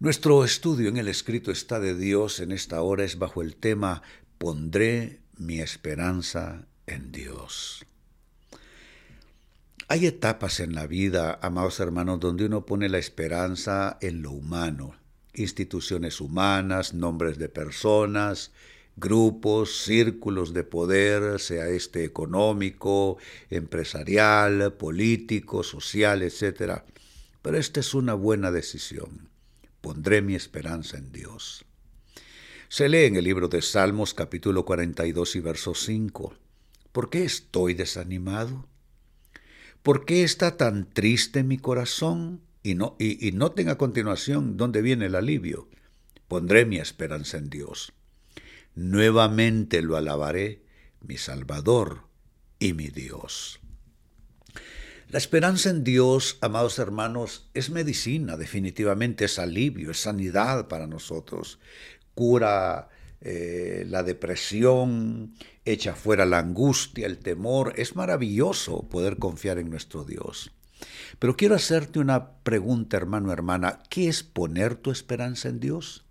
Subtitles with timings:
[0.00, 4.02] Nuestro estudio en el escrito está de Dios en esta hora es bajo el tema
[4.38, 7.84] Pondré mi esperanza en Dios.
[9.88, 14.94] Hay etapas en la vida, amados hermanos, donde uno pone la esperanza en lo humano,
[15.34, 18.52] instituciones humanas, nombres de personas,
[18.98, 23.18] grupos, círculos de poder, sea este económico,
[23.50, 26.82] empresarial, político, social, etc.
[27.42, 29.28] Pero esta es una buena decisión
[29.80, 31.64] pondré mi esperanza en Dios.
[32.68, 36.34] Se lee en el libro de Salmos capítulo 42 y verso 5.
[36.92, 38.66] ¿Por qué estoy desanimado?
[39.82, 42.42] ¿Por qué está tan triste mi corazón?
[42.62, 45.68] Y, no, y, y noten a continuación dónde viene el alivio.
[46.26, 47.94] Pondré mi esperanza en Dios.
[48.78, 50.62] Nuevamente lo alabaré,
[51.00, 52.04] mi Salvador
[52.60, 53.58] y mi Dios.
[55.08, 61.58] La esperanza en Dios, amados hermanos, es medicina, definitivamente es alivio, es sanidad para nosotros.
[62.14, 62.88] Cura
[63.20, 67.72] eh, la depresión, echa fuera la angustia, el temor.
[67.74, 70.52] Es maravilloso poder confiar en nuestro Dios.
[71.18, 73.80] Pero quiero hacerte una pregunta, hermano, hermana.
[73.90, 76.04] ¿Qué es poner tu esperanza en Dios?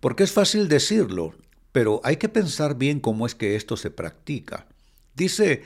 [0.00, 1.36] Porque es fácil decirlo,
[1.72, 4.66] pero hay que pensar bien cómo es que esto se practica.
[5.14, 5.62] Dice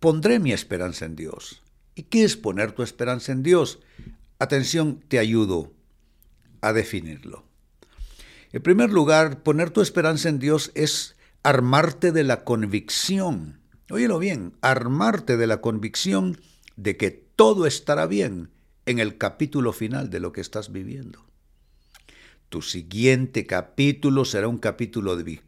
[0.00, 1.62] pondré mi esperanza en Dios.
[1.94, 3.80] ¿Y qué es poner tu esperanza en Dios?
[4.38, 5.72] Atención, te ayudo
[6.62, 7.44] a definirlo.
[8.52, 13.60] En primer lugar, poner tu esperanza en Dios es armarte de la convicción,
[13.90, 16.40] óyelo bien, armarte de la convicción
[16.76, 18.50] de que todo estará bien
[18.86, 21.29] en el capítulo final de lo que estás viviendo.
[22.50, 25.40] Tu siguiente capítulo será un capítulo de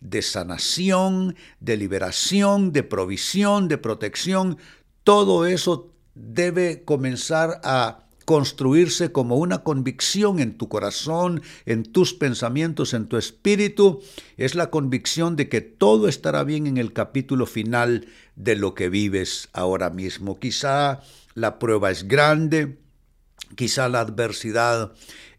[0.00, 4.56] de sanación, de liberación, de provisión, de protección.
[5.04, 12.94] Todo eso debe comenzar a construirse como una convicción en tu corazón, en tus pensamientos,
[12.94, 14.00] en tu espíritu,
[14.38, 18.88] es la convicción de que todo estará bien en el capítulo final de lo que
[18.88, 20.38] vives ahora mismo.
[20.38, 21.00] Quizá
[21.34, 22.78] la prueba es grande,
[23.56, 24.94] quizá la adversidad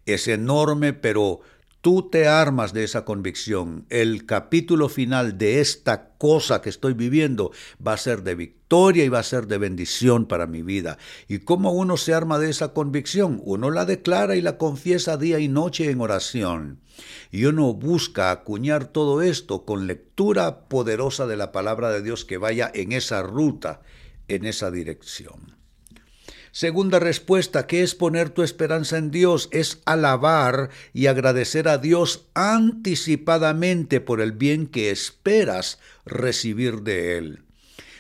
[0.06, 1.42] es enorme, pero
[1.84, 7.52] tú te armas de esa convicción, el capítulo final de esta cosa que estoy viviendo
[7.86, 10.98] va a ser de victoria y va a ser de bendición para mi vida.
[11.28, 13.42] ¿Y cómo uno se arma de esa convicción?
[13.44, 16.80] Uno la declara y la confiesa día y noche en oración.
[17.32, 22.38] Y uno busca acuñar todo esto con lectura poderosa de la palabra de Dios que
[22.38, 23.82] vaya en esa ruta,
[24.30, 25.63] en esa dirección.
[26.54, 32.28] Segunda respuesta, que es poner tu esperanza en Dios, es alabar y agradecer a Dios
[32.36, 37.44] anticipadamente por el bien que esperas recibir de Él.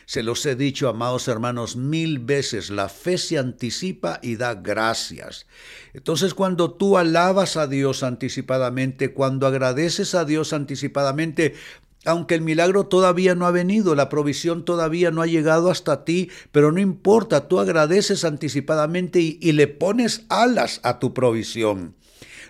[0.06, 5.48] Se los he dicho, amados hermanos, mil veces, la fe se anticipa y da gracias.
[5.96, 11.56] Entonces cuando tú alabas a Dios anticipadamente, cuando agradeces a Dios anticipadamente,
[12.06, 16.30] aunque el milagro todavía no ha venido, la provisión todavía no ha llegado hasta ti,
[16.52, 21.96] pero no importa, tú agradeces anticipadamente y, le pones alas a tu provisión.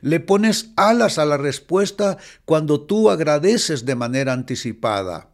[0.02, 5.33] Le pones alas a la respuesta cuando tú agradeces de manera anticipada.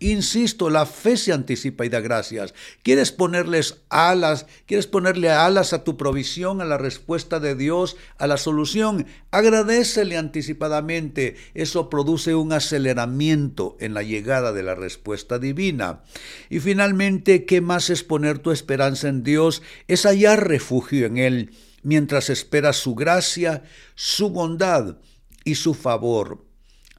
[0.00, 2.54] Insisto, la fe se anticipa y da gracias.
[2.84, 4.46] ¿Quieres ponerles alas?
[4.66, 9.06] ¿Quieres ponerle alas a tu provisión, a la respuesta de Dios, a la solución?
[9.32, 11.36] Agradecele anticipadamente.
[11.54, 16.02] Eso produce un aceleramiento en la llegada de la respuesta divina.
[16.48, 19.62] Y finalmente, ¿qué más es poner tu esperanza en Dios?
[19.88, 21.50] Es hallar refugio en Él
[21.82, 23.64] mientras esperas su gracia,
[23.94, 24.98] su bondad
[25.44, 26.44] y su favor.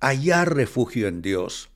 [0.01, 1.69] Hallar refugio en Dios.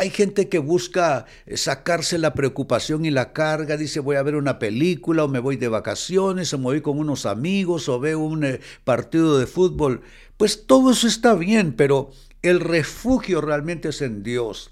[0.00, 4.36] Hay gente que busca eh, sacarse la preocupación y la carga, dice voy a ver
[4.36, 8.20] una película o me voy de vacaciones o me voy con unos amigos o veo
[8.20, 10.02] un eh, partido de fútbol.
[10.36, 14.70] Pues todo eso está bien, pero el refugio realmente es en Dios.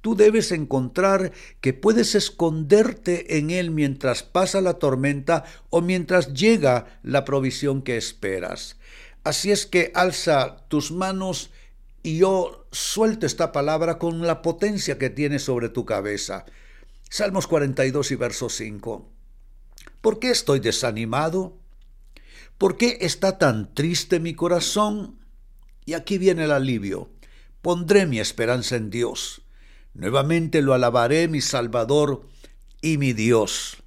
[0.00, 7.00] Tú debes encontrar que puedes esconderte en Él mientras pasa la tormenta o mientras llega
[7.02, 8.76] la provisión que esperas.
[9.24, 11.50] Así es que alza tus manos
[12.02, 16.44] y yo suelto esta palabra con la potencia que tiene sobre tu cabeza.
[17.10, 19.10] Salmos 42 y verso 5.
[20.00, 21.58] ¿Por qué estoy desanimado?
[22.56, 25.18] ¿Por qué está tan triste mi corazón?
[25.84, 27.10] Y aquí viene el alivio.
[27.62, 29.42] Pondré mi esperanza en Dios.
[29.94, 32.28] Nuevamente lo alabaré, mi Salvador
[32.80, 33.78] y mi Dios.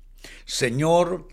[0.45, 1.27] Señor,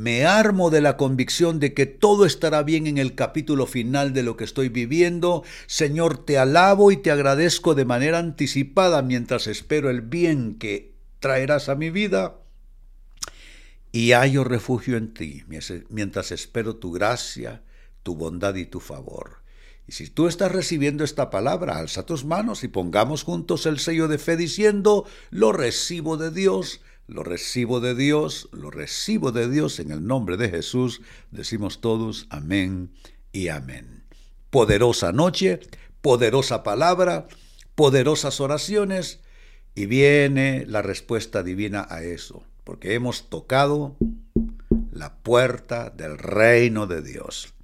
[0.00, 4.22] me armo de la convicción de que todo estará bien en el capítulo final de
[4.22, 5.44] lo que estoy viviendo.
[5.66, 11.68] Señor, te alabo y te agradezco de manera anticipada mientras espero el bien que traerás
[11.68, 12.38] a mi vida.
[13.92, 15.44] y hallo refugio en ti,
[15.90, 17.62] mientras espero tu gracia,
[18.02, 19.42] tu bondad y tu favor.
[19.86, 24.08] Y si tú estás recibiendo esta palabra, alza tus manos y pongamos juntos el sello
[24.08, 29.80] de fe diciendo, lo recibo de Dios, lo recibo de Dios, lo recibo de Dios
[29.80, 31.02] en el nombre de Jesús.
[31.32, 32.92] Decimos todos, amén
[33.32, 34.04] y amén.
[34.50, 35.58] Poderosa noche,
[36.02, 37.26] poderosa palabra,
[37.74, 39.20] poderosas oraciones
[39.74, 43.96] y viene la respuesta divina a eso, porque hemos tocado
[44.92, 47.54] la puerta del reino de Dios.